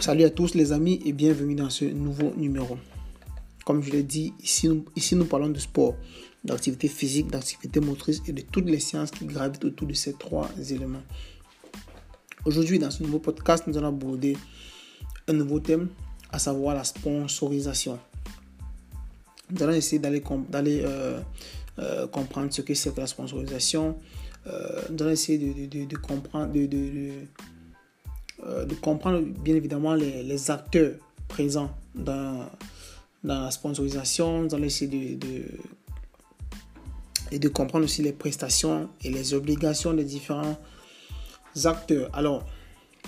Salut 0.00 0.24
à 0.24 0.30
tous 0.30 0.54
les 0.54 0.72
amis 0.72 0.98
et 1.04 1.12
bienvenue 1.12 1.54
dans 1.54 1.68
ce 1.68 1.84
nouveau 1.84 2.32
numéro. 2.34 2.78
Comme 3.66 3.82
je 3.82 3.90
l'ai 3.90 4.02
dit, 4.02 4.32
ici 4.42 4.66
nous, 4.66 5.24
parlons 5.26 5.50
de 5.50 5.58
sport, 5.58 5.94
d'activité 6.42 6.88
physique, 6.88 7.30
d'activité 7.30 7.80
motrice 7.80 8.22
et 8.26 8.32
de 8.32 8.40
toutes 8.40 8.64
les 8.64 8.80
sciences 8.80 9.10
qui 9.10 9.26
gravitent 9.26 9.62
autour 9.62 9.86
de 9.86 9.92
ces 9.92 10.14
trois 10.14 10.48
éléments. 10.70 11.02
Aujourd'hui, 12.46 12.78
dans 12.78 12.90
ce 12.90 13.02
nouveau 13.02 13.18
podcast, 13.18 13.64
nous 13.66 13.76
allons 13.76 13.88
aborder 13.88 14.38
un 15.28 15.34
nouveau 15.34 15.60
thème, 15.60 15.90
à 16.32 16.38
savoir 16.38 16.74
la 16.74 16.84
sponsorisation. 16.84 17.98
Nous 19.50 19.62
allons 19.62 19.74
essayer 19.74 19.98
d'aller 19.98 20.22
euh, 20.82 21.20
euh, 21.78 22.06
comprendre 22.06 22.50
ce 22.54 22.62
que 22.62 22.72
c'est 22.72 22.94
que 22.94 23.00
la 23.00 23.06
sponsorisation. 23.06 23.98
Euh, 24.46 24.80
nous 24.90 25.02
allons 25.02 25.12
essayer 25.12 25.36
de, 25.38 25.96
comprendre, 25.98 26.54
euh, 28.46 28.64
de 28.64 28.74
comprendre 28.74 29.20
bien 29.20 29.54
évidemment 29.54 29.94
les, 29.94 30.50
acteurs 30.50 30.94
présents 31.28 31.70
dans, 31.94 32.46
la 33.22 33.50
sponsorisation, 33.50 34.44
dans 34.44 34.58
l'essayer 34.58 35.16
de, 35.16 35.26
de, 35.26 35.44
et 37.30 37.38
de 37.38 37.48
comprendre 37.48 37.84
aussi 37.84 38.02
les 38.02 38.12
prestations 38.12 38.88
et 39.02 39.10
les 39.10 39.34
obligations 39.34 39.92
des 39.92 40.04
différents 40.04 40.58
acteurs. 41.64 42.08
Alors, 42.14 42.46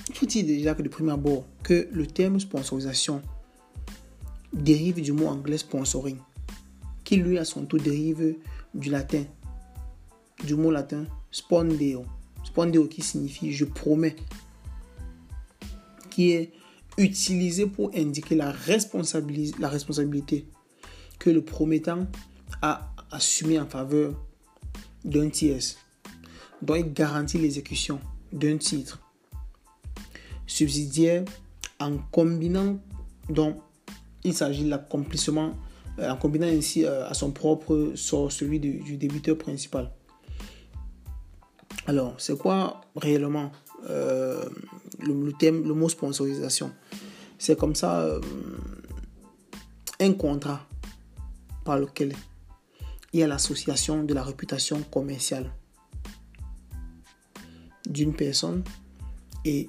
il 0.09 0.15
faut 0.15 0.27
dire 0.27 0.45
déjà 0.45 0.75
que 0.75 0.83
de 0.83 0.89
premier 0.89 1.13
abord 1.13 1.45
que 1.63 1.89
le 1.93 2.07
terme 2.07 2.41
sponsorisation 2.41 3.23
dérive 4.53 5.01
du 5.01 5.13
mot 5.13 5.27
anglais 5.29 5.59
sponsoring, 5.59 6.19
qui 7.05 7.17
lui 7.17 7.39
à 7.39 7.45
son 7.45 7.65
tour 7.65 7.81
dérive 7.81 8.37
du 8.75 8.91
latin, 8.91 9.25
du 10.45 10.55
mot 10.55 10.71
latin 10.71 11.07
spondeo. 11.31 12.05
Spondeo 12.45 12.87
qui 12.87 13.03
signifie 13.03 13.53
je 13.53 13.65
promets 13.65 14.17
qui 16.15 16.33
est 16.33 16.53
utilisé 16.99 17.67
pour 17.67 17.91
indiquer 17.95 18.35
la, 18.35 18.47
la 18.47 19.69
responsabilité 19.69 20.47
que 21.19 21.31
le 21.31 21.43
promettant 21.43 22.07
a 22.61 22.93
assumé 23.11 23.59
en 23.59 23.67
faveur 23.67 24.15
d'un 25.05 25.31
tiers. 25.31 25.63
Donc, 26.61 26.77
il 26.79 26.93
garantit 26.93 27.39
l'exécution 27.39 27.99
d'un 28.33 28.57
titre 28.59 29.01
subsidiaire 30.47 31.25
en 31.81 31.99
combinant, 32.11 32.79
donc, 33.29 33.57
il 34.23 34.35
s'agit 34.35 34.65
de 34.65 34.71
l'accomplissement, 34.71 35.55
euh, 35.99 36.11
en 36.11 36.17
combinant 36.17 36.47
ainsi 36.47 36.85
euh, 36.85 37.09
à 37.09 37.15
son 37.15 37.33
propre 37.33 37.93
sort 37.95 38.31
celui 38.31 38.61
du 38.61 38.97
débiteur 38.97 39.37
principal. 39.37 39.91
Alors, 41.87 42.15
c'est 42.19 42.39
quoi 42.39 42.83
réellement 42.95 43.51
euh, 43.91 44.49
le, 45.07 45.33
thème, 45.33 45.67
le 45.67 45.75
mot 45.75 45.89
sponsorisation. 45.89 46.73
C'est 47.39 47.59
comme 47.59 47.75
ça 47.75 48.01
euh, 48.01 48.21
un 50.01 50.13
contrat 50.13 50.67
par 51.65 51.79
lequel 51.79 52.15
il 53.13 53.21
y 53.21 53.23
a 53.23 53.27
l'association 53.27 54.05
de 54.05 54.15
la 54.15 54.23
réputation 54.23 54.83
commerciale 54.91 55.51
d'une 57.89 58.15
personne 58.15 58.63
et 59.45 59.69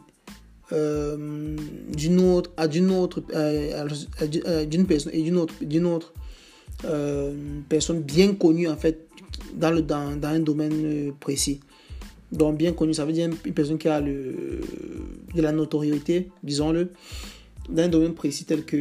euh, 0.72 1.58
d'une 1.90 2.20
autre 2.20 2.52
à 2.58 2.68
d'une 2.68 2.90
autre 2.92 3.22
d'une 4.66 4.86
personne 4.88 5.12
et 5.14 5.22
d'une 5.24 5.38
autre 5.38 5.54
d'une 5.62 5.86
autre 5.86 6.14
personne 7.68 8.02
bien 8.02 8.34
connue 8.36 8.70
en 8.70 8.78
fait 8.78 9.08
dans 9.56 9.72
le 9.72 9.82
dans, 9.82 10.16
dans 10.16 10.30
un 10.30 10.40
domaine 10.40 11.14
précis 11.20 11.60
donc 12.34 12.58
bien 12.58 12.74
connu, 12.74 12.94
ça 12.94 13.06
veut 13.06 13.14
dire 13.14 13.30
une 13.46 13.54
personne 13.54 13.78
qui 13.78 13.88
a 13.88 14.02
le, 14.02 14.60
de 15.36 15.42
la 15.42 15.52
notoriété, 15.52 16.30
disons-le, 16.42 16.92
dans 17.70 17.84
un 17.84 17.88
domaine 17.88 18.16
précis 18.16 18.46
tel 18.46 18.66
que 18.66 18.76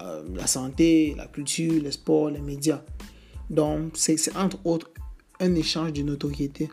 euh, 0.00 0.22
la 0.34 0.46
santé, 0.46 1.14
la 1.16 1.26
culture, 1.26 1.82
les 1.82 1.92
sports, 1.92 2.30
les 2.30 2.40
médias. 2.40 2.82
Donc 3.50 3.92
c'est 3.94 4.16
entre 4.36 4.58
autres 4.64 4.90
un 5.38 5.54
échange 5.54 5.92
de 5.92 6.02
notoriété 6.02 6.70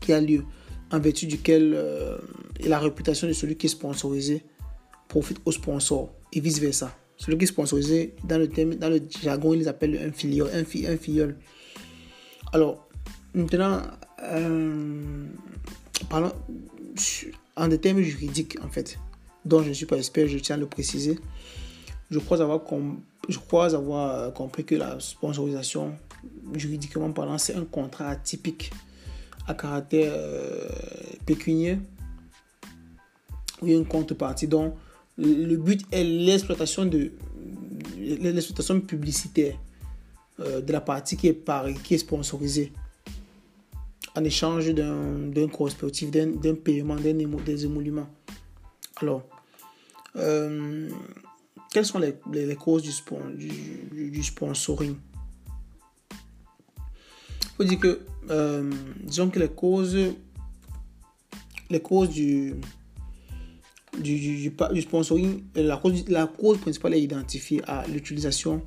qui 0.00 0.12
a 0.12 0.20
lieu 0.20 0.44
en 0.92 1.00
vertu 1.00 1.26
duquel 1.26 1.72
euh, 1.74 2.18
la 2.64 2.78
réputation 2.78 3.26
de 3.26 3.32
celui 3.32 3.56
qui 3.56 3.66
est 3.66 3.70
sponsorisé 3.70 4.44
profite 5.08 5.38
au 5.46 5.52
sponsor 5.52 6.12
et 6.32 6.40
vice 6.40 6.60
versa. 6.60 6.94
Celui 7.16 7.38
qui 7.38 7.44
est 7.44 7.48
sponsorisé, 7.48 8.14
dans 8.22 8.38
le, 8.38 8.48
thème, 8.48 8.76
dans 8.76 8.90
le 8.90 9.00
jargon, 9.22 9.54
ils 9.54 9.66
appellent 9.66 9.98
un 9.98 10.12
filiol. 10.12 10.48
Un, 10.52 10.64
fi, 10.64 10.86
un 10.86 10.96
filleul. 10.96 11.36
Alors, 12.52 12.88
maintenant, 13.34 13.82
euh, 14.22 15.26
en 17.56 17.68
des 17.68 17.78
termes 17.78 18.00
juridiques, 18.00 18.58
en 18.64 18.68
fait, 18.68 18.98
dont 19.44 19.62
je 19.62 19.68
ne 19.68 19.74
suis 19.74 19.86
pas 19.86 19.96
expert, 19.96 20.26
je 20.28 20.38
tiens 20.38 20.56
à 20.56 20.58
le 20.58 20.66
préciser. 20.66 21.18
Je 22.10 22.18
crois 22.18 22.40
avoir, 22.40 22.62
je 23.28 23.38
crois 23.38 23.74
avoir 23.74 24.32
compris 24.32 24.64
que 24.64 24.74
la 24.74 24.98
sponsorisation, 25.00 25.94
juridiquement 26.54 27.12
parlant, 27.12 27.38
c'est 27.38 27.54
un 27.54 27.64
contrat 27.64 28.08
atypique 28.08 28.70
à 29.46 29.54
caractère 29.54 30.12
euh, 30.14 30.68
pécunier 31.24 31.78
ou 33.62 33.66
une 33.66 33.86
contrepartie 33.86 34.46
dont 34.46 34.74
le 35.16 35.56
but 35.56 35.84
est 35.90 36.04
l'exploitation 36.04 36.86
de 36.86 37.10
l'exploitation 37.98 38.80
publicitaire 38.80 39.56
euh, 40.40 40.60
de 40.60 40.72
la 40.72 40.80
partie 40.80 41.16
qui 41.16 41.26
est, 41.28 41.32
par, 41.32 41.66
qui 41.82 41.94
est 41.94 41.98
sponsorisée 41.98 42.72
en 44.18 44.24
échange 44.24 44.74
d'un 44.74 45.48
correspectif, 45.48 46.10
d'un 46.10 46.54
paiement, 46.54 46.96
des 46.96 47.64
émoluments. 47.64 48.08
Alors, 48.96 49.22
euh, 50.16 50.88
quelles 51.70 51.86
sont 51.86 52.00
les, 52.00 52.14
les, 52.32 52.56
causes 52.56 52.82
du, 52.82 53.48
du, 53.92 54.10
du, 54.10 54.22
sponsoring? 54.24 54.96
Il 56.10 57.48
faut 57.56 57.64
dire 57.64 57.78
que, 57.78 58.00
euh, 58.30 58.72
disons 59.04 59.30
que 59.30 59.38
les 59.38 59.48
causes, 59.48 59.96
les 61.70 61.80
causes 61.80 62.10
du, 62.10 62.54
du, 64.00 64.50
du, 64.50 64.82
sponsoring, 64.82 65.44
la 65.54 65.76
cause, 65.76 66.08
la 66.08 66.26
cause 66.26 66.58
principale 66.58 66.94
est 66.94 67.02
identifiée 67.02 67.62
à 67.68 67.86
l'utilisation 67.86 68.62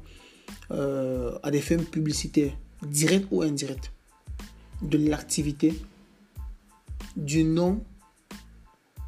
euh, 0.72 1.38
à 1.44 1.52
des 1.52 1.60
fins 1.60 1.78
publicitaires, 1.78 2.54
directes 2.84 3.28
ou 3.32 3.42
indirectes 3.42 3.92
de 4.82 4.98
l'activité, 4.98 5.74
du 7.16 7.44
nom 7.44 7.84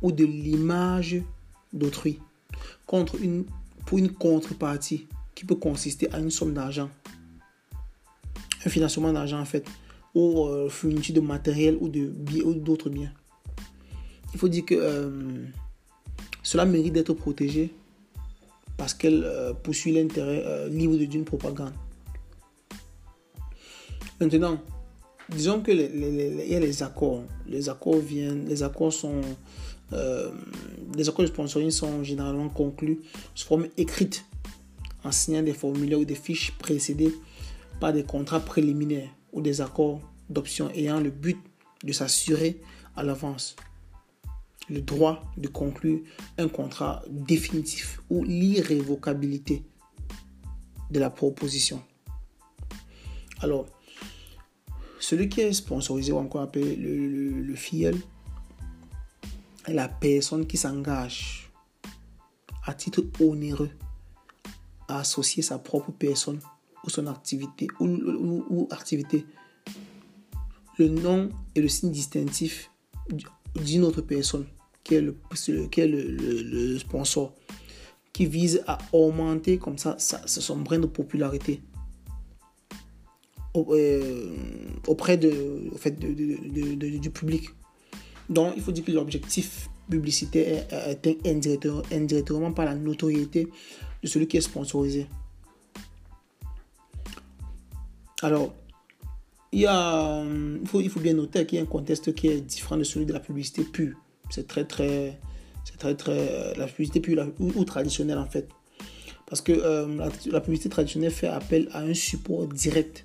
ou 0.02 0.12
de 0.12 0.26
l'image 0.26 1.22
d'autrui 1.72 2.20
contre 2.86 3.16
une, 3.22 3.46
pour 3.86 3.98
une 3.98 4.12
contrepartie 4.12 5.08
qui 5.34 5.46
peut 5.46 5.56
consister 5.56 6.12
à 6.14 6.20
une 6.20 6.30
somme 6.30 6.54
d'argent, 6.54 6.90
un 8.66 8.70
financement 8.70 9.12
d'argent 9.12 9.40
en 9.40 9.46
fait, 9.46 9.68
ou 10.14 10.46
euh, 10.46 10.70
fourniture 10.70 11.16
de 11.16 11.22
matériel 11.22 11.78
ou 11.80 11.90
de 11.90 12.12
ou 12.44 12.54
d'autres 12.54 12.90
biens. 12.90 13.12
Il 14.34 14.40
faut 14.40 14.48
dire 14.48 14.66
que 14.66 14.76
euh, 14.76 15.46
cela 16.44 16.66
mérite 16.66 16.94
d'être 16.94 17.14
protégé 17.14 17.74
parce 18.78 18.94
qu'elle 18.94 19.24
euh, 19.24 19.54
poursuit 19.54 19.92
l'intérêt 19.92 20.70
libre 20.70 20.98
d'une 20.98 21.26
propagande. 21.26 21.74
Maintenant, 24.20 24.62
disons 25.30 25.62
que 25.62 25.72
les, 25.72 26.48
y 26.48 26.56
a 26.56 26.60
les 26.60 26.84
accords. 26.84 27.24
Les 27.48 27.70
accords 27.70 28.00
viennent, 28.00 28.48
les 28.48 28.64
accords 28.64 28.94
sont, 28.94 29.22
euh, 29.94 30.32
les 30.96 31.08
accords 31.10 31.26
de 31.26 31.30
sponsoring 31.30 31.72
sont 31.72 32.04
généralement 32.04 32.50
conclus 32.50 33.00
sous 33.36 33.48
forme 33.48 33.68
écrite, 33.78 34.26
en 35.04 35.12
signant 35.12 35.44
des 35.44 35.54
formulaires 35.54 36.00
ou 36.00 36.06
des 36.06 36.16
fiches 36.16 36.52
précédées 36.58 37.14
par 37.80 37.94
des 37.94 38.04
contrats 38.04 38.40
préliminaires 38.40 39.10
ou 39.32 39.42
des 39.42 39.62
accords 39.62 40.02
d'option 40.30 40.70
ayant 40.72 41.00
le 41.00 41.10
but 41.10 41.38
de 41.84 41.92
s'assurer 41.92 42.62
à 42.96 43.04
l'avance 43.04 43.56
le 44.70 44.82
droit 44.82 45.24
de 45.36 45.48
conclure 45.48 46.00
un 46.38 46.48
contrat 46.48 47.04
définitif 47.10 48.00
ou 48.10 48.24
l'irrévocabilité 48.24 49.64
de 50.90 51.00
la 51.00 51.10
proposition. 51.10 51.82
Alors, 53.42 53.66
celui 55.04 55.28
qui 55.28 55.42
est 55.42 55.52
sponsorisé 55.52 56.14
ou 56.14 56.18
encore 56.18 56.44
appelé 56.44 56.78
le, 56.78 57.42
le, 57.42 57.56
filleul 57.56 57.98
est 59.66 59.74
la 59.74 59.90
personne 59.90 60.48
qui 60.48 60.56
s'engage 60.56 61.52
à 62.66 62.74
titre 62.74 63.04
onéreux 63.20 63.70
à 64.88 65.00
associer 65.00 65.44
sa 65.44 65.60
propre 65.60 65.92
personne 65.92 66.40
ou 66.86 66.90
son 66.90 67.08
activité 67.08 67.68
ou, 67.82 68.70
activité. 68.72 69.26
Le 70.78 70.88
nom 70.88 71.28
et 71.54 71.62
le 71.62 71.68
signe 71.68 71.92
distinctif 71.92 72.72
d'une 73.62 73.84
autre 73.84 74.02
personne 74.02 74.46
qui 74.86 74.96
est 74.96 75.02
le, 75.02 75.18
est 75.78 75.86
le, 75.86 76.80
sponsor 76.80 77.34
qui 78.14 78.26
vise 78.26 78.64
à 78.68 78.78
augmenter 78.94 79.58
comme 79.58 79.78
ça, 79.78 79.98
son 80.00 80.60
brin 80.60 80.80
de 80.80 80.88
popularité 80.88 81.62
auprès 83.54 85.18
de, 85.18 85.72
fait, 85.78 86.00
de, 86.00 86.98
du 86.98 87.10
public. 87.10 87.50
Donc, 88.30 88.54
il 88.56 88.64
faut 88.64 88.72
dire 88.72 88.84
que 88.84 88.92
l'objectif 88.92 89.70
publicité 89.90 90.40
est 90.40 90.74
atteinte 90.74 91.18
indirectement 91.92 92.52
par 92.52 92.66
la 92.66 92.76
notoriété 92.76 93.48
de 94.02 94.08
celui 94.08 94.28
qui 94.28 94.38
est 94.38 94.42
sponsorisé. 94.42 95.08
Alors, 98.22 98.54
il, 99.52 99.60
y 99.62 99.66
a, 99.68 100.24
il, 100.24 100.68
faut, 100.68 100.82
il 100.82 100.90
faut 100.90 101.02
bien 101.02 101.14
noter 101.14 101.46
qu'il 101.46 101.58
y 101.58 101.60
a 101.60 101.64
un 101.64 101.68
contexte 101.68 102.14
qui 102.16 102.28
est 102.28 102.42
différent 102.42 102.78
de 102.78 102.84
celui 102.84 103.06
de 103.06 103.14
la 103.14 103.20
publicité 103.20 103.64
pure. 103.64 103.96
C'est 104.30 104.48
très, 104.48 104.64
très, 104.64 105.20
c'est 105.66 105.78
très, 105.78 105.96
très, 105.96 106.56
la 106.56 106.66
publicité 106.68 107.02
pure 107.02 107.28
ou, 107.40 107.64
traditionnelle 107.66 108.18
en 108.18 108.26
fait. 108.26 108.48
Parce 109.28 109.42
que 109.42 109.52
euh, 109.52 110.10
la, 110.28 110.42
publicité 110.42 110.70
traditionnelle 110.70 111.12
fait 111.12 111.28
appel 111.28 111.68
à 111.72 111.82
un 111.82 111.94
support 111.94 112.48
direct 112.48 113.04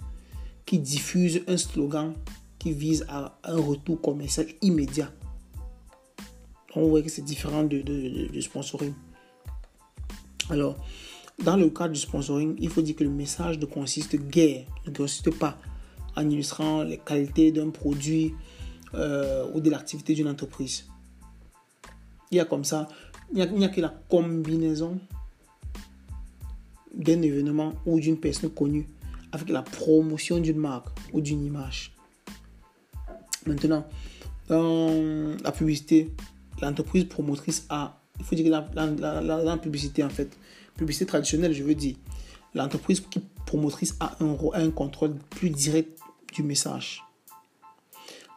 qui 0.68 0.78
diffuse 0.78 1.40
un 1.48 1.56
slogan 1.56 2.12
qui 2.58 2.72
vise 2.72 3.06
à 3.08 3.38
un 3.42 3.56
retour 3.56 3.98
commercial 4.02 4.46
immédiat. 4.60 5.10
on 6.74 6.88
voit 6.88 7.00
que 7.00 7.08
c'est 7.08 7.24
différent 7.24 7.64
de, 7.64 7.80
du 7.80 8.42
sponsoring. 8.42 8.92
Alors, 10.50 10.76
dans 11.42 11.56
le 11.56 11.70
cadre 11.70 11.94
du 11.94 11.98
sponsoring, 11.98 12.54
il 12.58 12.68
faut 12.68 12.82
dire 12.82 12.96
que 12.96 13.04
le 13.04 13.08
message 13.08 13.58
ne 13.58 13.64
consiste 13.64 14.16
guère, 14.16 14.66
ne 14.86 14.92
consiste 14.92 15.30
pas 15.38 15.56
en 16.14 16.28
illustrant 16.28 16.82
les 16.82 16.98
qualités 16.98 17.50
d'un 17.50 17.70
produit 17.70 18.34
euh, 18.92 19.50
ou 19.54 19.60
de 19.60 19.70
l'activité 19.70 20.12
d'une 20.12 20.28
entreprise. 20.28 20.84
Il 22.30 22.36
y 22.36 22.40
a 22.40 22.44
comme 22.44 22.64
ça, 22.64 22.88
il 23.32 23.42
n'y 23.54 23.64
a, 23.64 23.68
que 23.70 23.80
la 23.80 23.94
combinaison 24.10 25.00
d'un 26.94 27.22
événement 27.22 27.72
ou 27.86 27.98
d'une 28.00 28.18
personne 28.18 28.50
connue 28.50 28.86
avec 29.32 29.48
la 29.48 29.62
promotion 29.62 30.38
d'une 30.38 30.58
marque 30.58 30.88
ou 31.12 31.20
d'une 31.20 31.44
image. 31.44 31.94
Maintenant, 33.46 33.86
dans 34.48 35.36
la 35.42 35.52
publicité, 35.52 36.10
l'entreprise 36.60 37.04
promotrice 37.04 37.66
a, 37.68 38.00
il 38.18 38.24
faut 38.24 38.34
dire 38.34 38.46
que 38.46 38.74
dans, 38.74 39.44
la 39.44 39.56
publicité 39.56 40.02
en 40.02 40.10
fait, 40.10 40.36
publicité 40.76 41.06
traditionnelle, 41.06 41.52
je 41.52 41.62
veux 41.62 41.74
dire, 41.74 41.96
l'entreprise 42.54 43.00
qui 43.00 43.20
promotrice 43.46 43.94
a 44.00 44.16
un, 44.20 44.36
un 44.54 44.70
contrôle 44.70 45.16
plus 45.30 45.50
direct 45.50 45.98
du 46.34 46.42
message. 46.42 47.02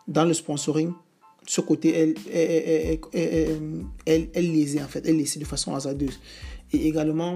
Dans 0.08 0.26
le 0.26 0.34
sponsoring, 0.34 0.94
ce 1.48 1.62
côté, 1.62 1.96
elle, 1.98 3.00
elle, 3.14 4.30
elle, 4.34 4.52
lésait 4.52 4.82
en 4.82 4.88
fait, 4.88 5.06
elle 5.06 5.18
laissait 5.18 5.40
de 5.40 5.46
façon 5.46 5.76
hasardeuse. 5.76 6.20
Et 6.72 6.88
également, 6.88 7.36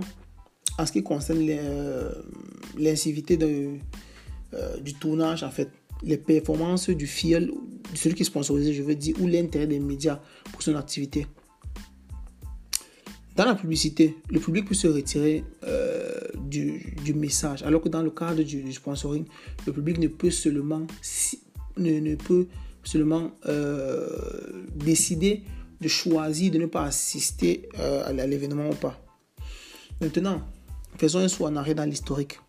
en 0.77 0.86
ce 0.86 0.92
qui 0.92 1.04
concerne 1.04 1.45
euh, 1.50 2.12
l'incivité 2.77 3.38
euh, 3.42 4.77
du 4.80 4.94
tournage, 4.95 5.44
en 5.44 5.51
fait, 5.51 5.69
les 6.04 6.18
performances 6.18 6.89
du 6.89 7.07
fiel, 7.07 7.51
celui 7.94 8.16
qui 8.16 8.24
est 8.24 8.25
sponsorisé, 8.25 8.74
je 8.74 8.83
veux 8.83 8.95
dire, 8.95 9.16
ou 9.22 9.27
l'intérêt 9.27 9.68
des 9.68 9.80
médias 9.80 10.19
pour 10.51 10.62
son 10.62 10.75
activité. 10.75 11.27
Dans 13.36 13.45
la 13.45 13.56
publicité, 13.56 14.16
le 14.30 14.39
public 14.39 14.66
peut 14.66 14.75
se 14.75 14.88
retirer 14.88 15.44
euh, 15.66 16.19
du, 16.38 17.13
message, 17.13 17.63
alors 17.63 17.81
que 17.81 17.89
dans 17.89 18.01
le 18.01 18.12
cadre 18.12 18.44
du, 18.44 18.71
sponsoring, 18.71 19.25
le 19.66 19.74
public 19.74 19.98
ne 19.98 20.07
peut 20.07 20.30
seulement, 20.30 20.88
ne, 21.78 22.16
peut 22.16 22.48
seulement 22.83 23.31
décider 24.74 25.44
de 25.81 25.88
choisir 25.89 26.51
de 26.51 26.60
ne 26.60 26.66
pas 26.66 26.83
assister 26.83 27.68
à 27.78 28.13
l'événement 28.13 28.69
ou 28.69 28.75
pas. 28.75 29.01
Maintenant, 30.00 30.42
faisons 30.97 31.19
un 31.19 31.27
saut 31.27 31.45
en 31.45 31.56
arrière 31.56 31.75
dans 31.75 31.86
l'historique. 31.86 32.39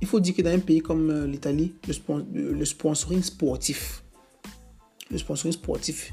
Il 0.00 0.06
faut 0.06 0.20
dire 0.20 0.34
que 0.34 0.42
dans 0.42 0.50
un 0.50 0.58
pays 0.58 0.80
comme 0.80 1.24
l'Italie, 1.24 1.74
le, 1.88 2.52
le, 2.52 2.64
sponsoring 2.64 3.22
sportif, 3.22 4.02
le 5.10 5.18
sponsoring 5.18 5.52
sportif 5.52 6.12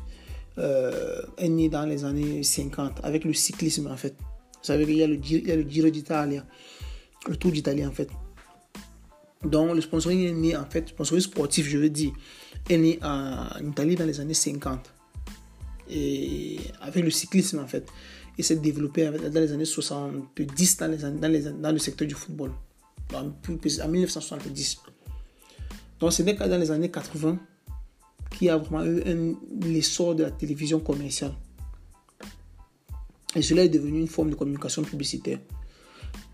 euh, 0.57 1.21
est 1.37 1.47
né 1.47 1.69
dans 1.69 1.85
les 1.85 2.03
années 2.03 2.43
50 2.43 2.99
avec 3.03 3.23
le 3.23 3.33
cyclisme 3.33 3.87
en 3.87 3.95
fait. 3.95 4.15
Vous 4.19 4.67
savez 4.67 4.85
qu'il 4.85 4.97
y 4.97 5.03
a 5.03 5.07
le, 5.07 5.19
Giro 5.21 5.89
d'Italie, 5.89 6.39
le 7.27 7.35
Tour 7.37 7.51
d'Italie 7.51 7.85
en 7.85 7.91
fait. 7.91 8.09
Donc 9.43 9.73
le 9.73 9.81
sponsoring 9.81 10.27
est 10.27 10.33
né 10.33 10.55
en 10.55 10.65
fait, 10.65 10.89
sponsoring 10.89 11.23
sportif 11.23 11.67
je 11.67 11.77
veux 11.77 11.89
dire, 11.89 12.11
est 12.69 12.77
né 12.77 12.99
en, 13.01 13.47
Italie 13.65 13.95
dans 13.95 14.05
les 14.05 14.19
années 14.19 14.33
50. 14.33 14.91
Et 15.89 16.59
avec 16.81 17.03
le 17.03 17.11
cyclisme 17.11 17.59
en 17.59 17.67
fait. 17.67 17.87
Et 18.37 18.43
s'est 18.43 18.55
développé 18.55 19.05
dans 19.05 19.39
les 19.39 19.51
années 19.51 19.65
70 19.65 20.77
dans, 20.77 21.61
dans, 21.61 21.71
le 21.71 21.79
secteur 21.79 22.07
du 22.07 22.15
football. 22.15 22.51
En, 23.13 23.25
en 23.27 23.87
1970. 23.87 24.77
Donc 25.99 26.13
ce 26.13 26.23
n'est 26.23 26.35
que 26.35 26.43
dans 26.43 26.57
les 26.57 26.71
années 26.71 26.89
80 26.89 27.37
qui 28.31 28.49
a 28.49 28.57
vraiment 28.57 28.85
eu 28.85 29.35
l'essor 29.61 30.15
de 30.15 30.23
la 30.23 30.31
télévision 30.31 30.79
commerciale. 30.79 31.33
Et 33.35 33.41
cela 33.41 33.63
est 33.63 33.69
devenu 33.69 33.99
une 33.99 34.07
forme 34.07 34.29
de 34.29 34.35
communication 34.35 34.81
publicitaire. 34.83 35.39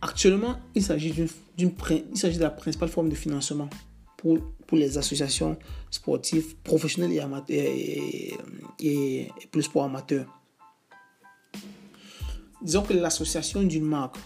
Actuellement, 0.01 0.57
il 0.73 0.83
s'agit, 0.83 1.11
d'une, 1.11 1.27
il 1.57 2.17
s'agit 2.17 2.37
de 2.37 2.43
la 2.43 2.49
principale 2.49 2.89
forme 2.89 3.09
de 3.09 3.15
financement 3.15 3.69
pour, 4.15 4.39
pour 4.65 4.77
les 4.77 4.97
associations 4.97 5.57
sportives 5.91 6.55
professionnelles 6.63 7.13
et, 7.13 7.19
amateurs, 7.19 7.57
et, 7.57 8.33
et, 8.79 9.27
pour 9.51 9.57
le 9.57 9.61
sport 9.61 9.83
amateur. 9.83 10.25
Disons 12.61 12.81
que 12.81 12.93
l'association 12.93 13.63
d'une 13.63 13.85
marque 13.85 14.17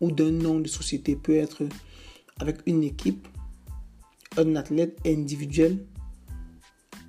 ou 0.00 0.10
d'un 0.10 0.30
nom 0.30 0.60
de 0.60 0.68
société 0.68 1.16
peut 1.16 1.36
être 1.36 1.62
avec 2.38 2.58
une 2.66 2.82
équipe, 2.82 3.28
un 4.36 4.56
athlète 4.56 4.98
individuel 5.06 5.78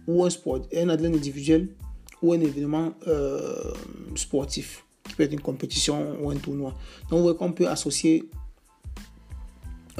ou 0.08 0.24
un, 0.24 0.30
sport, 0.30 0.62
un 0.76 0.90
athlète 0.90 1.16
individuel 1.16 1.70
ou 2.22 2.34
un 2.34 2.40
événement 2.40 2.94
euh, 3.08 3.74
sportif, 4.16 4.86
qui 5.04 5.16
peut 5.16 5.24
être 5.24 5.34
une 5.34 5.42
compétition 5.42 6.18
ou 6.22 6.30
un 6.30 6.36
tournoi. 6.36 6.72
Donc, 7.10 7.20
vous 7.20 7.24
voyez 7.24 7.38
qu'on 7.38 7.52
peut 7.54 7.68
associer, 7.68 8.30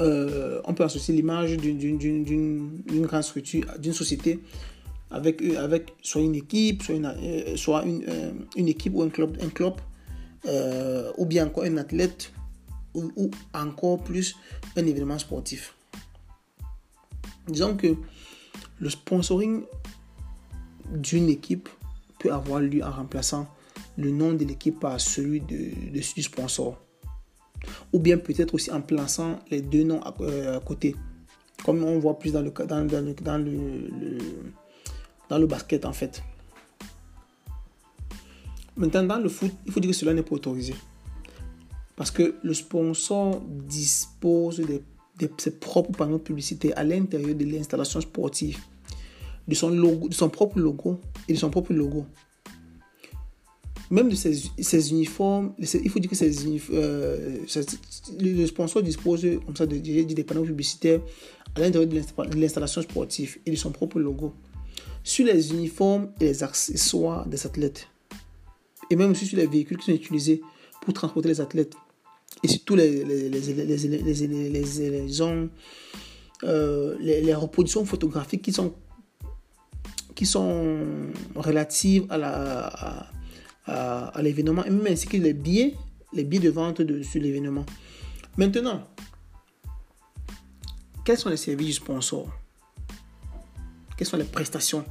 euh, 0.00 0.60
on 0.64 0.74
peut 0.74 0.84
associer 0.84 1.14
l'image 1.14 1.56
d'une 1.56 3.06
grande 3.06 3.22
structure, 3.22 3.64
d'une 3.78 3.92
société, 3.92 4.40
avec, 5.10 5.42
soit 6.02 6.22
une 6.22 6.34
équipe, 6.34 6.82
soit 6.82 7.84
une, 7.84 8.04
euh, 8.08 8.32
équipe 8.56 8.94
ou 8.94 9.02
un 9.02 9.08
club 9.08 9.36
ou 10.46 11.26
bien 11.26 11.46
encore 11.46 11.64
un 11.64 11.76
athlète, 11.76 12.32
ou, 12.94 13.30
encore 13.52 14.02
plus 14.02 14.36
un 14.76 14.86
événement 14.86 15.18
sportif. 15.18 15.74
Disons 17.48 17.76
que 17.76 17.96
le 18.80 18.90
sponsoring 18.90 19.64
d'une 20.90 21.28
équipe 21.28 21.68
peut 22.18 22.32
avoir 22.32 22.60
lieu 22.60 22.82
en 22.82 22.90
remplaçant 22.90 23.46
le 23.96 24.10
nom 24.10 24.32
de 24.32 24.44
l'équipe 24.44 24.80
par 24.80 25.00
celui 25.00 25.40
de, 25.40 25.70
du 25.92 26.22
sponsor. 26.22 26.80
Ou 27.92 27.98
bien 27.98 28.18
peut-être 28.18 28.54
aussi 28.54 28.70
en 28.70 28.80
plaçant 28.80 29.38
les 29.50 29.62
deux 29.62 29.84
noms 29.84 30.02
à, 30.02 30.14
euh, 30.20 30.60
côté. 30.60 30.96
Comme 31.64 31.82
on 31.82 31.98
voit 31.98 32.18
plus 32.18 32.32
dans 32.32 32.42
le, 32.42 32.50
dans, 32.50 32.80
le, 32.80 33.14
dans, 33.14 33.38
le, 33.38 34.18
dans 35.28 35.38
le 35.38 35.46
basket 35.46 35.84
en 35.84 35.92
fait. 35.92 36.22
Maintenant, 38.76 39.04
dans 39.04 39.18
le 39.18 39.28
foot, 39.28 39.52
il 39.66 39.72
faut 39.72 39.80
dire 39.80 39.90
que 39.90 39.96
cela 39.96 40.14
n'est 40.14 40.22
pas 40.22 40.34
autorisé. 40.34 40.74
Parce 41.96 42.10
que 42.10 42.34
le 42.42 42.54
sponsor 42.54 43.40
dispose 43.68 44.56
de, 44.58 44.82
de 45.18 45.30
ses 45.38 45.52
propres 45.52 45.92
panneaux 45.92 46.18
publicitaires 46.18 46.72
à 46.76 46.84
l'intérieur 46.84 47.34
de 47.36 47.44
l'installation 47.44 48.00
sportive 48.00 48.58
de 49.46 49.54
son, 49.54 49.70
logo, 49.70 50.08
de 50.08 50.14
son 50.14 50.28
propre 50.28 50.58
logo 50.58 51.00
et 51.28 51.34
de 51.34 51.38
son 51.38 51.50
propre 51.50 51.72
logo. 51.72 52.06
Même 53.90 54.08
de 54.08 54.14
ses, 54.14 54.34
ses 54.58 54.90
uniformes, 54.90 55.52
il 55.58 55.90
faut 55.90 55.98
dire 55.98 56.10
que 56.10 56.16
ces 56.16 56.32
euh, 56.72 57.38
le 58.18 58.46
sponsor 58.46 58.82
dispose 58.82 59.26
comme 59.44 59.54
ça 59.54 59.66
de, 59.66 59.76
des 59.76 60.24
panneaux 60.24 60.44
publicitaires 60.44 61.00
à 61.54 61.60
l'intérieur 61.60 61.88
de 61.88 62.36
l'installation 62.40 62.82
sportive 62.82 63.38
et 63.44 63.50
de 63.50 63.56
son 63.56 63.70
propre 63.70 64.00
logo. 64.00 64.32
Sur 65.04 65.26
les 65.26 65.52
uniformes 65.52 66.10
et 66.18 66.24
les 66.24 66.42
accessoires 66.42 67.26
des 67.26 67.46
athlètes. 67.46 67.88
Et 68.90 68.96
même 68.96 69.10
aussi 69.10 69.26
sur 69.26 69.38
les 69.38 69.46
véhicules 69.46 69.78
qui 69.78 69.86
sont 69.86 69.92
utilisés 69.92 70.42
pour 70.80 70.94
transporter 70.94 71.28
les 71.28 71.40
athlètes. 71.40 71.74
Et 72.42 72.48
surtout 72.48 72.76
les, 72.76 73.04
les, 73.04 73.28
les, 73.30 73.40
les, 77.22 77.34
reproductions 77.34 77.84
photographiques 77.84 78.42
qui 78.42 78.52
sont 80.26 80.52
relatives 81.36 82.06
à 82.10 82.18
la 82.18 83.10
à, 83.66 84.20
l'événement 84.22 84.64
et 84.64 84.70
même 84.70 84.86
ainsi 84.92 85.06
que 85.06 85.16
les 85.16 85.32
billets, 85.32 85.74
les 86.12 86.24
billets 86.24 86.42
de 86.42 86.50
vente 86.50 86.82
sur 87.02 87.20
l'événement. 87.20 87.64
Maintenant, 88.36 88.86
quels 91.04 91.18
sont 91.18 91.30
les 91.30 91.36
services 91.36 91.66
du 91.66 91.72
sponsor 91.74 92.28
Quelles 93.96 94.06
sont 94.06 94.16
les 94.16 94.24
prestations 94.24 94.84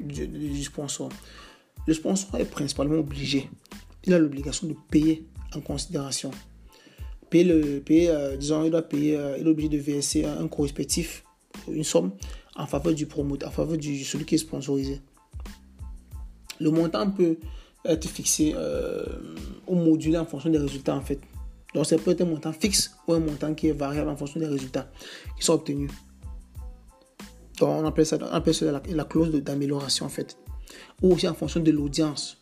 du, 0.00 0.64
sponsor 0.64 1.10
Le 1.86 1.94
sponsor 1.94 2.40
est 2.40 2.44
principalement 2.44 2.96
obligé. 2.96 3.50
Il 4.04 4.14
a 4.14 4.18
l'obligation 4.18 4.66
de 4.66 4.74
payer 4.90 5.26
en 5.54 5.60
considération. 5.60 6.30
Payer 7.30 7.44
le, 7.44 7.80
payer, 7.80 8.10
euh, 8.10 8.36
disons, 8.36 8.64
il 8.64 8.70
doit 8.70 8.82
payer, 8.82 9.16
euh, 9.16 9.36
il 9.38 9.46
est 9.46 9.50
obligé 9.50 9.68
de 9.68 9.78
verser 9.78 10.24
un 10.24 10.46
correspectif, 10.48 11.24
une 11.68 11.84
somme 11.84 12.12
en 12.56 12.66
faveur 12.66 12.94
du 12.94 13.06
promoteur, 13.06 13.48
en 13.48 13.52
faveur 13.52 13.76
de 13.76 13.82
celui 13.82 14.24
qui 14.24 14.36
est 14.36 14.38
sponsorisé. 14.38 15.00
Le 16.60 16.70
montant 16.70 17.10
peut 17.10 17.38
être 17.84 18.08
fixé 18.08 18.54
euh, 18.56 19.04
ou 19.66 19.74
modulé 19.74 20.16
en 20.16 20.24
fonction 20.24 20.50
des 20.50 20.58
résultats 20.58 20.94
en 20.94 21.00
fait. 21.00 21.20
Donc 21.74 21.86
c'est 21.86 21.98
peut 21.98 22.12
être 22.12 22.22
un 22.22 22.26
montant 22.26 22.52
fixe 22.52 22.94
ou 23.06 23.14
un 23.14 23.18
montant 23.18 23.52
qui 23.54 23.68
est 23.68 23.72
variable 23.72 24.08
en 24.08 24.16
fonction 24.16 24.40
des 24.40 24.46
résultats 24.46 24.88
qui 25.36 25.44
sont 25.44 25.54
obtenus. 25.54 25.90
Donc 27.58 27.68
on 27.68 27.86
appelle 27.86 28.06
ça, 28.06 28.18
la, 28.18 29.04
clause 29.04 29.32
d'amélioration 29.32 30.06
en 30.06 30.08
fait. 30.08 30.36
Ou 31.02 31.12
aussi 31.12 31.28
en 31.28 31.34
fonction 31.34 31.60
de 31.60 31.70
l'audience 31.70 32.38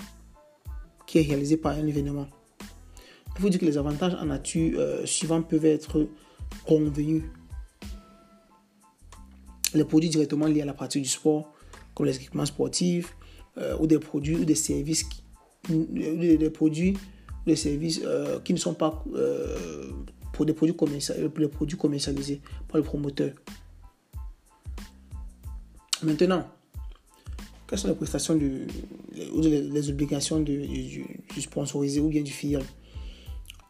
qui 1.06 1.18
est 1.18 1.22
réalisée 1.22 1.56
par 1.56 1.72
un 1.72 1.86
événement. 1.86 2.26
Il 3.36 3.42
faut 3.42 3.48
dire 3.48 3.60
que 3.60 3.64
les 3.64 3.78
avantages 3.78 4.14
en 4.14 4.26
nature 4.26 4.78
euh, 4.78 5.06
suivants 5.06 5.42
peuvent 5.42 5.64
être 5.64 6.08
convenus. 6.66 7.24
Les 9.74 9.84
produits 9.84 10.10
directement 10.10 10.46
liés 10.46 10.62
à 10.62 10.66
la 10.66 10.74
pratique 10.74 11.02
du 11.02 11.08
sport, 11.08 11.52
comme 11.94 12.06
les 12.06 12.16
équipements 12.16 12.46
sportifs, 12.46 13.16
euh, 13.58 13.76
ou 13.78 13.86
des 13.86 13.98
produits 13.98 14.36
ou 14.36 14.44
des 14.44 14.54
services, 14.54 15.06
des 15.68 16.50
produits 16.50 16.96
des 17.46 17.56
services 17.56 18.00
euh, 18.04 18.38
qui 18.40 18.52
ne 18.52 18.58
sont 18.58 18.74
pas 18.74 19.02
pour 20.32 20.46
des 20.46 20.52
produits, 20.52 20.74
les 21.18 21.48
produits 21.48 21.76
commercialisés 21.76 22.40
par 22.68 22.78
le 22.78 22.84
promoteur. 22.84 23.32
Maintenant, 26.02 26.48
quelles 27.73 27.79
sont 27.79 27.88
les 27.88 27.95
prestations 27.95 28.35
du, 28.35 28.67
ou 29.33 29.41
les, 29.41 29.88
obligations 29.88 30.41
du, 30.41 31.07
sponsorisé 31.41 32.00
ou 32.00 32.09
bien 32.11 32.21
du 32.21 32.31
filial? 32.31 32.62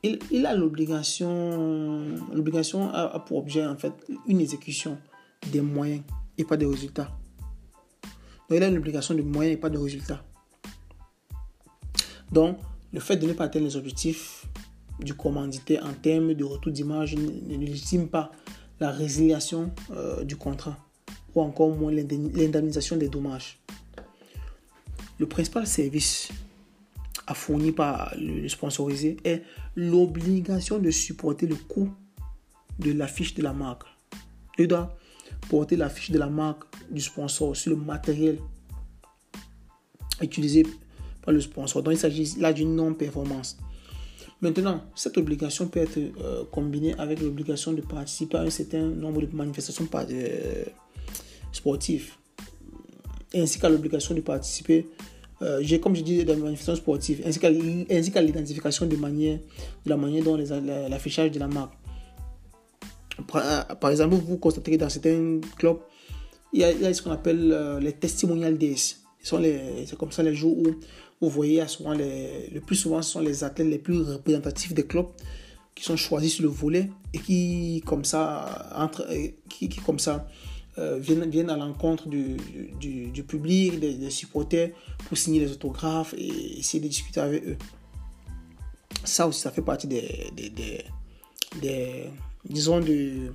Il, 0.02 0.44
a 0.44 0.56
l'obligation, 0.56 2.16
l'obligation 2.34 2.90
a, 2.92 3.20
pour 3.20 3.38
objet 3.38 3.64
en 3.64 3.76
fait 3.76 3.92
une 4.26 4.40
exécution 4.40 4.98
des 5.52 5.60
moyens 5.60 6.02
et 6.36 6.42
pas 6.42 6.56
des 6.56 6.66
résultats. 6.66 7.16
Donc 8.50 8.58
il 8.58 8.62
a 8.64 8.66
une 8.66 8.78
obligation 8.78 9.14
de 9.14 9.22
moyens 9.22 9.56
et 9.56 9.56
pas 9.56 9.70
de 9.70 9.78
résultats. 9.78 10.24
Donc 12.32 12.58
le 12.92 12.98
fait 12.98 13.16
de 13.18 13.28
ne 13.28 13.34
pas 13.34 13.44
atteindre 13.44 13.66
les 13.66 13.76
objectifs 13.76 14.46
du 14.98 15.14
commandité 15.14 15.78
en 15.78 15.92
termes 15.92 16.34
de 16.34 16.42
retour 16.42 16.72
d'image 16.72 17.14
ne 17.14 17.56
légitime 17.56 18.08
pas 18.08 18.32
la 18.80 18.90
résiliation 18.90 19.70
euh, 19.92 20.24
du 20.24 20.34
contrat 20.34 20.76
ou 21.36 21.40
encore 21.40 21.70
moins 21.70 21.92
l'indemnisation 21.92 22.96
des 22.96 23.08
dommages. 23.08 23.62
Le 25.22 25.28
principal 25.28 25.68
service 25.68 26.30
à 27.28 27.34
fournir 27.34 27.76
par 27.76 28.12
le 28.18 28.48
sponsorisé 28.48 29.18
est 29.22 29.44
l'obligation 29.76 30.80
de 30.80 30.90
supporter 30.90 31.46
le 31.46 31.54
coût 31.54 31.88
de 32.80 32.90
l'affiche 32.90 33.32
de 33.34 33.40
la 33.40 33.52
marque. 33.52 33.84
Il 34.58 34.66
doit 34.66 34.98
porter 35.48 35.76
l'affiche 35.76 36.10
de 36.10 36.18
la 36.18 36.26
marque 36.26 36.64
du 36.90 37.00
sponsor 37.00 37.54
sur 37.54 37.70
le 37.70 37.76
matériel 37.76 38.40
utilisé 40.20 40.66
par 41.24 41.32
le 41.32 41.40
sponsor. 41.40 41.84
Donc 41.84 41.94
il 41.94 42.00
s'agit 42.00 42.34
là 42.40 42.52
d'une 42.52 42.74
non-performance. 42.74 43.58
Maintenant, 44.40 44.82
cette 44.96 45.18
obligation 45.18 45.68
peut 45.68 45.78
être 45.78 45.98
euh, 45.98 46.42
combinée 46.50 46.98
avec 46.98 47.20
l'obligation 47.20 47.72
de 47.72 47.80
participer 47.80 48.38
à 48.38 48.40
un 48.40 48.50
certain 48.50 48.88
nombre 48.88 49.22
de 49.22 49.36
manifestations 49.36 49.88
euh, 49.94 50.64
sportives, 51.52 52.14
ainsi 53.32 53.60
qu'à 53.60 53.68
l'obligation 53.68 54.16
de 54.16 54.20
participer 54.20 54.88
euh, 55.42 55.58
j'ai, 55.62 55.80
comme 55.80 55.96
je 55.96 56.02
dis, 56.02 56.24
des 56.24 56.36
manifestations 56.36 56.76
sportives, 56.76 57.22
ainsi 57.26 57.38
qu'à, 57.40 57.50
l'identification 57.50 58.86
de, 58.86 58.96
manière, 58.96 59.38
de 59.84 59.90
la 59.90 59.96
manière 59.96 60.22
dont 60.22 60.36
l'affichage 60.36 61.32
de 61.32 61.38
la 61.38 61.48
marque. 61.48 61.74
Par, 63.28 63.90
exemple, 63.90 64.14
vous 64.14 64.36
constatez 64.36 64.72
que 64.72 64.76
dans 64.76 64.88
certains 64.88 65.40
clubs, 65.58 65.78
il 66.52 66.60
y 66.60 66.64
a, 66.64 66.94
ce 66.94 67.02
qu'on 67.02 67.10
appelle 67.10 67.50
euh, 67.52 67.80
les 67.80 67.92
testimonial 67.92 68.56
days. 68.56 68.96
c'est 69.22 69.96
comme 69.98 70.12
ça 70.12 70.22
les 70.22 70.34
jours 70.34 70.56
où 70.58 70.66
vous 71.20 71.30
voyez 71.30 71.66
souvent 71.66 71.92
les, 71.92 72.50
le 72.52 72.60
plus 72.60 72.76
souvent, 72.76 73.00
ce 73.00 73.12
sont 73.12 73.20
les 73.20 73.42
athlètes 73.42 73.68
les 73.68 73.78
plus 73.78 74.02
représentatifs 74.02 74.74
des 74.74 74.84
clubs 74.84 75.06
qui 75.74 75.84
sont 75.84 75.96
choisis 75.96 76.34
sur 76.34 76.42
le 76.42 76.50
volet 76.50 76.90
et 77.14 77.18
qui, 77.18 77.82
comme 77.86 78.04
ça, 78.04 78.70
entre, 78.76 79.08
qui, 79.48 79.68
qui 79.68 79.80
comme 79.80 79.98
ça, 79.98 80.26
euh, 80.78 80.98
viennent, 80.98 81.50
à 81.50 81.56
l'encontre 81.56 82.08
du, 82.08 82.36
du, 82.80 83.22
public, 83.24 83.78
des, 83.78 84.10
supporters, 84.10 84.70
pour 85.06 85.18
signer 85.18 85.40
les 85.40 85.52
autographes 85.52 86.14
et 86.16 86.58
essayer 86.58 86.82
de 86.82 86.88
discuter 86.88 87.20
avec 87.20 87.44
eux. 87.44 87.56
Ça 89.04 89.26
aussi, 89.26 89.40
ça 89.40 89.50
fait 89.50 89.62
partie 89.62 89.86
des, 89.86 90.30
des, 90.34 90.50
des, 91.60 92.04
disons, 92.44 92.80
des 92.80 93.30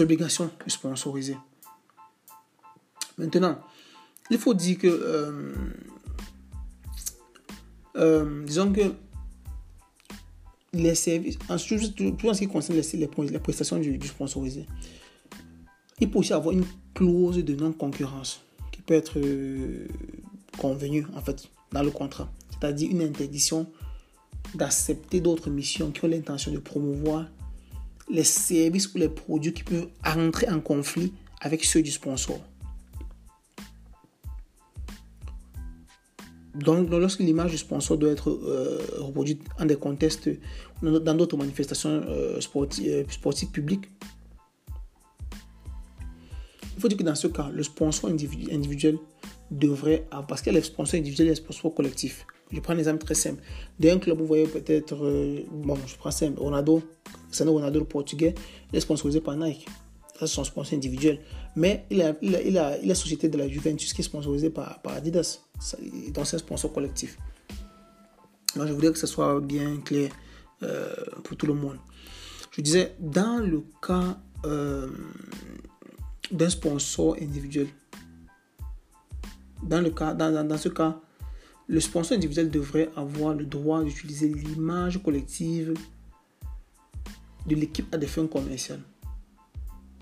obligations 0.00 0.50
sponsorisées. 0.66 1.36
Maintenant, 3.18 3.58
il 4.30 4.38
faut 4.38 4.54
dire 4.54 4.78
que, 4.78 4.88
euh, 4.88 5.54
euh, 7.96 8.44
disons 8.44 8.72
que 8.72 8.92
les 10.72 10.94
services, 10.94 11.38
en, 11.48 11.56
tout, 11.56 12.28
en 12.28 12.34
ce 12.34 12.40
qui 12.40 12.48
concerne 12.48 12.78
les, 12.78 13.08
les, 13.30 13.38
prestations 13.38 13.78
du, 13.78 13.96
du 13.96 14.08
sponsorisé, 14.08 14.66
il 16.00 16.10
peut 16.10 16.18
aussi 16.18 16.32
avoir 16.32 16.54
une 16.54 16.64
clause 16.94 17.42
de 17.42 17.54
non-concurrence 17.54 18.40
qui 18.72 18.82
peut 18.82 18.94
être 18.94 19.18
euh, 19.18 19.86
convenue 20.58 21.06
en 21.14 21.20
fait 21.20 21.48
dans 21.72 21.82
le 21.82 21.90
contrat, 21.90 22.30
c'est-à-dire 22.50 22.90
une 22.90 23.02
interdiction 23.02 23.66
d'accepter 24.54 25.20
d'autres 25.20 25.50
missions 25.50 25.90
qui 25.90 26.04
ont 26.04 26.08
l'intention 26.08 26.52
de 26.52 26.58
promouvoir 26.58 27.26
les 28.08 28.24
services 28.24 28.94
ou 28.94 28.98
les 28.98 29.08
produits 29.08 29.52
qui 29.52 29.64
peuvent 29.64 29.88
entrer 30.04 30.48
en 30.48 30.60
conflit 30.60 31.12
avec 31.40 31.64
ceux 31.64 31.82
du 31.82 31.90
sponsor. 31.90 32.40
Donc, 36.54 36.88
lorsque 36.88 37.20
l'image 37.20 37.50
du 37.50 37.58
sponsor 37.58 37.98
doit 37.98 38.10
être 38.10 38.30
euh, 38.30 38.80
reproduite 38.98 39.42
en 39.58 39.66
des 39.66 39.76
contextes, 39.76 40.30
dans 40.82 41.14
d'autres 41.14 41.36
manifestations 41.36 42.02
euh, 42.08 42.40
sportives, 42.40 43.50
publiques, 43.52 43.90
faut 46.90 46.96
que 46.96 47.02
dans 47.02 47.14
ce 47.14 47.28
cas, 47.28 47.50
le 47.52 47.62
sponsor 47.62 48.10
individuel 48.10 48.98
devrait 49.50 50.06
avoir, 50.10 50.26
parce 50.26 50.42
qu'il 50.42 50.52
y 50.52 50.56
a 50.56 50.58
les 50.58 50.64
sponsors 50.64 50.98
individuels 50.98 51.28
et 51.28 51.30
les 51.30 51.36
sponsors 51.36 51.74
collectifs. 51.74 52.26
Je 52.52 52.60
prends 52.60 52.74
un 52.74 52.78
exemple 52.78 53.04
très 53.04 53.14
simple. 53.14 53.42
D'un 53.78 53.98
club, 53.98 54.18
vous 54.18 54.26
voyez 54.26 54.46
peut-être, 54.46 55.04
euh, 55.04 55.40
bon, 55.50 55.76
je 55.86 55.96
prends 55.96 56.10
simple, 56.10 56.38
Ronaldo, 56.38 56.82
Cristiano 57.26 57.52
Ronaldo, 57.52 57.80
le 57.80 57.86
portugais, 57.86 58.34
il 58.72 58.76
est 58.76 58.80
sponsorisé 58.80 59.20
par 59.20 59.36
Nike. 59.36 59.66
Ça, 60.18 60.26
c'est 60.26 60.34
son 60.34 60.44
sponsor 60.44 60.74
individuel. 60.74 61.20
Mais 61.56 61.84
il 61.90 62.00
a, 62.02 62.14
il 62.22 62.34
a, 62.34 62.42
il 62.42 62.56
a, 62.58 62.78
la 62.78 62.94
société 62.94 63.28
de 63.28 63.36
la 63.36 63.48
Juventus 63.48 63.92
qui 63.92 64.00
est 64.00 64.04
sponsorisée 64.04 64.50
par, 64.50 64.80
par 64.80 64.94
Adidas. 64.94 65.40
Donc, 66.14 66.26
c'est 66.26 66.36
un 66.36 66.38
sponsor 66.38 66.72
collectif. 66.72 67.18
Moi, 68.54 68.66
je 68.66 68.72
voudrais 68.72 68.92
que 68.92 68.98
ce 68.98 69.06
soit 69.06 69.40
bien 69.40 69.78
clair 69.78 70.10
euh, 70.62 70.94
pour 71.24 71.36
tout 71.36 71.46
le 71.46 71.54
monde. 71.54 71.76
Je 72.52 72.62
disais, 72.62 72.94
dans 72.98 73.38
le 73.44 73.62
cas 73.86 74.16
euh, 74.46 74.88
d'un 76.30 76.50
sponsor 76.50 77.16
individuel. 77.20 77.68
Dans, 79.62 79.80
le 79.80 79.90
cas, 79.90 80.14
dans, 80.14 80.46
dans, 80.46 80.58
ce 80.58 80.68
cas, 80.68 81.00
le 81.66 81.80
sponsor 81.80 82.16
individuel 82.16 82.50
devrait 82.50 82.90
avoir 82.96 83.34
le 83.34 83.44
droit 83.44 83.82
d'utiliser 83.82 84.28
l'image 84.28 85.02
collective 85.02 85.74
de 87.46 87.54
l'équipe 87.54 87.92
à 87.94 87.98
des 87.98 88.06
fins 88.06 88.26
commerciales. 88.26 88.82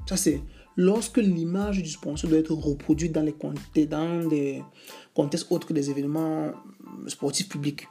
Ça, 0.07 0.17
c'est 0.17 0.43
lorsque 0.77 1.19
l'image 1.19 1.83
du 1.83 1.89
sponsor 1.89 2.29
doit 2.29 2.39
être 2.39 2.53
reproduite 2.53 3.13
dans, 3.13 3.23
les, 3.23 3.87
dans 3.87 4.29
des 4.29 4.63
contextes 5.15 5.51
autres 5.51 5.67
que 5.67 5.73
des 5.73 5.91
événements 5.91 6.53
sportifs 7.07 7.49
publics. 7.49 7.87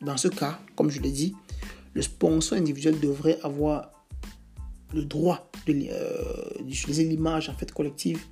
Dans 0.00 0.16
ce 0.16 0.28
cas, 0.28 0.60
comme 0.76 0.90
je 0.90 1.00
l'ai 1.00 1.10
dit, 1.10 1.34
le 1.94 2.02
sponsor 2.02 2.58
individuel 2.58 3.00
devrait 3.00 3.38
avoir 3.42 3.97
le 4.94 5.04
droit 5.04 5.50
euh, 5.68 6.62
d'utiliser 6.62 7.04
l'image 7.04 7.48
en 7.48 7.54
fait 7.54 7.72
collective 7.72 8.24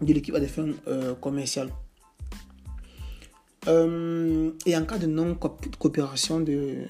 de 0.00 0.12
l'équipe 0.12 0.34
à 0.34 0.40
des 0.40 0.48
fins 0.48 0.70
euh, 0.88 1.14
commerciales. 1.14 1.70
Euh, 3.68 4.50
et 4.66 4.76
en 4.76 4.84
cas 4.84 4.98
de 4.98 5.06
non-coopération 5.06 6.40
de, 6.40 6.84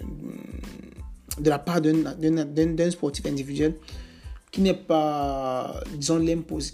de 1.39 1.51
la 1.51 1.59
part 1.59 1.81
d'un 1.81 2.91
sportif 2.91 3.27
individuel 3.27 3.77
qui 4.51 4.61
n'est 4.61 4.75
pas, 4.75 5.81
disons, 5.97 6.25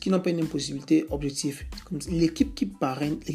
qui 0.00 0.11
n'a 0.11 0.19
pas 0.19 0.30
une 0.30 0.40
impossibilité 0.40 1.07
objective, 1.11 1.64
l'équipe 2.11 2.54
qui, 2.54 2.71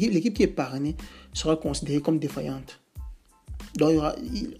l'équipe 0.08 0.34
qui 0.34 0.42
est 0.44 0.46
parrainée 0.46 0.96
sera 1.32 1.56
considérée 1.56 2.00
comme 2.00 2.18
défaillante. 2.18 2.80
Donc, 3.76 4.00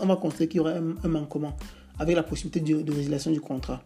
on 0.01 0.07
va 0.07 0.17
considérer 0.17 0.49
qu'il 0.49 0.59
y 0.59 0.61
aura 0.61 0.73
un 0.75 1.09
manquement 1.09 1.57
avec 1.99 2.17
la 2.17 2.23
possibilité 2.23 2.61
de, 2.61 2.93
résiliation 2.93 3.31
du 3.31 3.41
contrat. 3.41 3.83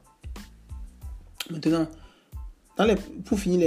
Maintenant, 1.50 1.87
pour 3.25 3.38
finir 3.38 3.61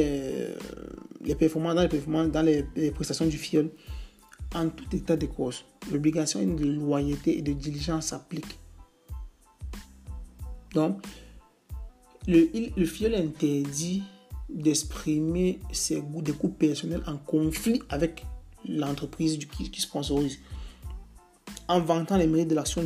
les, 1.21 1.35
performances, 1.35 1.75
dans 1.75 1.81
les 1.81 1.87
performances, 1.87 2.31
dans 2.31 2.41
les, 2.41 2.91
prestations 2.91 3.25
du 3.25 3.37
FIOL, 3.37 3.69
en 4.55 4.69
tout 4.69 4.95
état 4.95 5.15
de 5.15 5.25
cause, 5.25 5.65
l'obligation 5.91 6.43
de 6.43 6.65
loyauté 6.65 7.37
et 7.37 7.41
de 7.41 7.53
diligence 7.53 8.07
s'applique. 8.07 8.59
Donc, 10.73 11.05
le, 12.27 12.49
le 12.75 12.85
FIOL 12.85 13.15
interdit 13.15 14.03
d'exprimer 14.49 15.59
ses 15.71 15.99
goûts, 16.01 16.21
des 16.21 16.31
goûts 16.31 16.49
personnels 16.49 17.03
en 17.07 17.17
conflit 17.17 17.81
avec 17.89 18.25
l'entreprise 18.67 19.37
qui, 19.37 19.69
qui 19.69 19.81
sponsorise. 19.81 20.39
En 21.67 21.79
vantant 21.81 22.17
les 22.17 22.27
mérites 22.27 22.49
de 22.49 22.55
l'action 22.55 22.83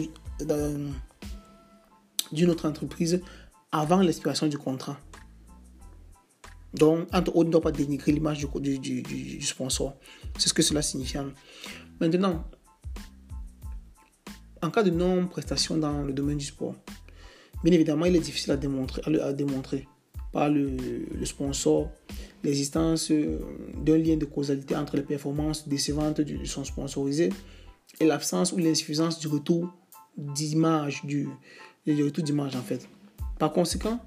d'une 2.31 2.50
autre 2.50 2.67
entreprise 2.67 3.22
avant 3.72 4.01
l'expiration 4.01 4.48
du 4.48 4.57
contrat. 4.57 4.98
Donc, 6.74 7.07
on 7.34 7.43
ne 7.43 7.50
doit 7.50 7.62
pas 7.62 7.72
dénigrer 7.72 8.12
l'image 8.12 8.46
du, 8.60 9.41
sponsor. 9.41 9.98
C'est 10.38 10.50
ce 10.50 10.53
que 10.53 10.62
cela 10.62 10.81
signifie. 10.81 11.17
Maintenant, 12.00 12.46
en 14.62 14.69
cas 14.69 14.84
de 14.84 14.91
non-prestation 14.91 15.77
dans 15.77 16.03
le 16.03 16.13
domaine 16.13 16.38
du 16.38 16.46
sport, 16.46 16.75
bien 17.63 17.74
évidemment, 17.74 18.05
il 18.05 18.15
est 18.15 18.19
difficile 18.19 18.51
à 18.51 18.57
démontrer, 18.57 19.88
par 20.31 20.50
le, 20.50 20.75
le 21.13 21.25
sponsor 21.25 21.89
l'existence 22.43 23.12
euh, 23.12 23.39
d'un 23.75 23.98
lien 23.98 24.15
de 24.15 24.25
causalité 24.25 24.75
entre 24.75 24.96
les 24.96 25.03
performances 25.03 25.67
décevantes 25.67 26.22
de 26.22 26.46
son 26.46 26.63
sponsorisé 26.63 27.29
et 28.00 28.05
l'absence 28.05 28.51
ou 28.51 28.57
l'insuffisance 28.57 29.19
du 29.19 29.27
retour 29.27 29.74
d'image, 30.17 31.03
du, 31.05 31.27
du 31.96 32.03
retour 32.03 32.24
d'image 32.24 32.56
en 32.56 32.62
fait. 32.62 32.88
Par 33.39 33.53
conséquent, 33.53 34.00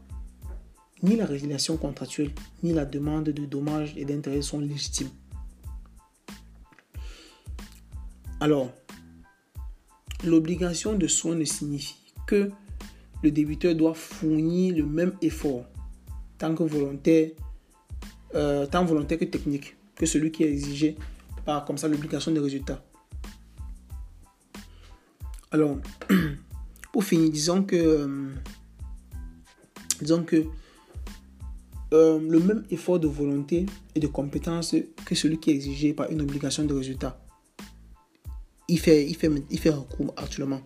ni 1.03 1.17
la 1.17 1.27
résiliation 1.27 1.77
contractuelle, 1.77 2.31
ni 2.63 2.73
la 2.73 2.85
demande 2.85 3.25
de 3.25 3.47
dommages 3.47 3.95
et 3.97 4.05
d'intérêts 4.05 4.43
sont 4.43 4.61
légitimes. 4.61 5.11
Alors, 8.41 8.71
l'obligation 10.25 10.95
de 10.95 11.07
soins 11.07 11.35
ne 11.35 11.45
signifie 11.45 11.97
que 12.27 12.51
le 13.23 13.31
débiteur 13.31 13.75
doit 13.75 13.95
fournir 13.95 14.77
le 14.77 14.87
même 14.87 15.13
effort, 15.21 15.67
tant 16.39 16.55
que 16.55 16.63
volontaire, 16.63 17.31
euh, 18.35 18.67
tant 18.67 18.85
volontaire 18.85 19.19
que 19.19 19.27
technique, 19.27 19.77
que 19.95 20.07
celui 20.07 20.31
qui 20.31 20.45
est 20.45 20.51
exigé 20.51 20.97
par 21.45 21.65
comme 21.65 21.77
ça 21.77 21.89
l'obligation 21.89 22.33
de 22.33 22.41
résultat. 22.41 22.83
Alors, 25.51 25.79
pour 27.01 27.31
disons 27.31 27.63
que, 27.63 27.77
euh, 27.77 28.29
disons 30.01 30.23
que 30.23 30.45
euh, 31.93 32.21
le 32.21 32.39
même 32.39 32.65
effort 32.71 33.01
de 33.01 33.09
volonté 33.09 33.67
et 33.95 34.01
de 34.01 34.07
compétence 34.07 34.77
que 35.05 35.15
celui 35.15 35.39
qui 35.39 35.51
est 35.51 35.55
exigé 35.55 35.93
par 35.93 36.11
une 36.11 36.21
obligation 36.21 36.65
de 36.65 36.75
résultat. 36.75 37.21
Il 38.69 38.79
fait, 38.79 39.05
il 39.07 39.17
fait, 39.17 39.31
il 39.51 39.59
fait 39.59 39.71
recours 39.71 40.15
actuellement. 40.17 40.61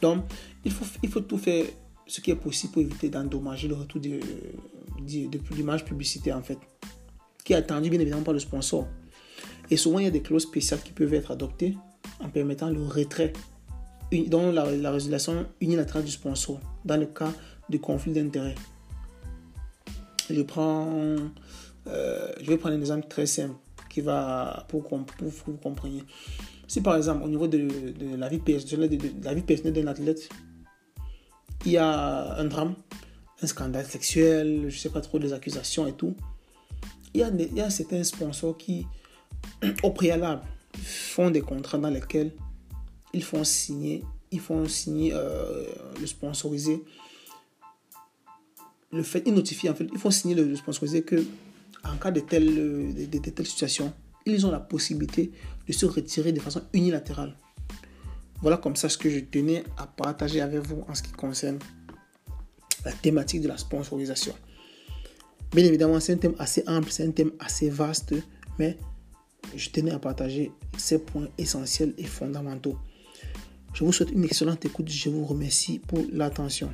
Donc, 0.00 0.24
il 0.64 0.70
faut, 0.70 0.84
il 1.02 1.08
faut 1.08 1.20
tout 1.20 1.38
faire 1.38 1.64
ce 2.06 2.20
qui 2.20 2.30
est 2.30 2.36
possible 2.36 2.72
pour 2.72 2.82
éviter 2.82 3.08
d'endommager 3.08 3.66
le 3.68 3.74
retour 3.74 4.00
de, 4.00 4.20
de, 5.00 5.26
de 5.28 5.40
l'image 5.56 5.84
publicitaire, 5.84 6.36
en 6.36 6.42
fait, 6.42 6.58
qui 7.44 7.52
est 7.52 7.56
attendu 7.56 7.90
bien 7.90 7.98
évidemment 8.00 8.22
par 8.22 8.34
le 8.34 8.40
sponsor. 8.40 8.86
Et 9.70 9.76
souvent, 9.76 9.98
il 9.98 10.04
y 10.04 10.08
a 10.08 10.10
des 10.10 10.22
clauses 10.22 10.44
spéciales 10.44 10.82
qui 10.82 10.92
peuvent 10.92 11.14
être 11.14 11.30
adoptées 11.30 11.76
en 12.20 12.28
permettant 12.28 12.70
le 12.70 12.82
retrait 12.84 13.32
dans 14.26 14.50
la, 14.50 14.90
résolution 14.90 15.46
unilatérale 15.60 16.04
du 16.04 16.10
sponsor 16.10 16.60
dans 16.84 16.96
le 16.96 17.06
cas 17.06 17.32
de 17.68 17.78
conflit 17.78 18.12
d'intérêts. 18.12 18.56
Je 20.28 20.42
prends, 20.42 20.88
euh, 21.86 22.32
je 22.40 22.46
vais 22.46 22.56
prendre 22.56 22.76
un 22.76 22.80
exemple 22.80 23.06
très 23.08 23.26
simple 23.26 23.54
qui 23.88 24.00
va 24.00 24.64
pour, 24.68 24.88
que 24.88 25.24
vous 25.24 25.56
compreniez. 25.62 26.04
Si 26.66 26.80
par 26.80 26.96
exemple 26.96 27.24
au 27.24 27.28
niveau 27.28 27.48
de, 27.48 27.68
la 28.16 28.28
vie 28.28 28.38
personnelle 28.38 28.96
de, 28.96 29.24
la 29.24 29.34
vie 29.34 29.42
personnelle 29.42 29.74
d'un 29.74 29.88
athlète, 29.88 30.28
il 31.66 31.72
y 31.72 31.76
a 31.76 32.36
un 32.36 32.44
drame, 32.44 32.74
un 33.42 33.46
scandale 33.46 33.86
sexuel, 33.86 34.66
je 34.68 34.78
sais 34.78 34.88
pas 34.88 35.00
trop 35.00 35.18
des 35.18 35.32
accusations 35.32 35.86
et 35.86 35.92
tout, 35.92 36.14
il 37.12 37.20
y 37.20 37.24
a, 37.24 37.28
il 37.28 37.56
y 37.56 37.60
a 37.60 37.70
certains 37.70 38.04
sponsors 38.04 38.56
qui 38.56 38.86
au 39.82 39.90
préalable 39.90 40.42
font 40.82 41.30
des 41.30 41.40
contrats 41.40 41.78
dans 41.78 41.90
lesquels 41.90 42.32
ils 43.12 43.24
font 43.24 43.44
signer, 43.44 44.04
ils 44.30 44.40
font 44.40 44.66
signer 44.68 45.12
euh, 45.14 45.64
le 46.00 46.06
sponsorisé 46.06 46.84
le 48.92 49.02
fait, 49.02 49.22
ils 49.26 49.34
notifient, 49.34 49.70
en 49.70 49.74
fait, 49.74 49.86
il 49.92 49.98
faut 49.98 50.10
signer 50.10 50.34
le 50.34 50.54
sponsorisé 50.56 51.02
que 51.02 51.24
en 51.84 51.96
cas 51.96 52.10
de 52.10 52.20
telle, 52.20 53.08
de 53.08 53.18
telle 53.18 53.46
situation, 53.46 53.92
ils 54.26 54.44
ont 54.46 54.50
la 54.50 54.60
possibilité 54.60 55.30
de 55.66 55.72
se 55.72 55.86
retirer 55.86 56.32
de 56.32 56.40
façon 56.40 56.62
unilatérale. 56.72 57.36
Voilà 58.42 58.56
comme 58.56 58.76
ça 58.76 58.88
ce 58.88 58.98
que 58.98 59.08
je 59.08 59.20
tenais 59.20 59.64
à 59.76 59.86
partager 59.86 60.40
avec 60.40 60.60
vous 60.60 60.84
en 60.88 60.94
ce 60.94 61.02
qui 61.02 61.12
concerne 61.12 61.58
la 62.84 62.92
thématique 62.92 63.42
de 63.42 63.48
la 63.48 63.56
sponsorisation. 63.56 64.34
Bien 65.52 65.64
évidemment, 65.64 66.00
c'est 66.00 66.14
un 66.14 66.16
thème 66.16 66.34
assez 66.38 66.64
ample, 66.66 66.90
c'est 66.90 67.06
un 67.06 67.10
thème 67.10 67.32
assez 67.38 67.70
vaste, 67.70 68.14
mais 68.58 68.78
je 69.54 69.70
tenais 69.70 69.90
à 69.90 69.98
partager 69.98 70.52
ces 70.76 70.98
points 70.98 71.28
essentiels 71.38 71.94
et 71.98 72.04
fondamentaux. 72.04 72.78
Je 73.72 73.84
vous 73.84 73.92
souhaite 73.92 74.10
une 74.10 74.24
excellente 74.24 74.64
écoute. 74.64 74.88
Je 74.88 75.08
vous 75.08 75.24
remercie 75.24 75.78
pour 75.78 76.00
l'attention. 76.12 76.70